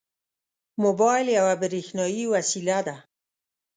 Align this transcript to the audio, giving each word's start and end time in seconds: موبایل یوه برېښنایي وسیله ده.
موبایل 0.83 1.27
یوه 1.37 1.53
برېښنایي 1.61 2.23
وسیله 2.33 2.79
ده. 2.87 2.95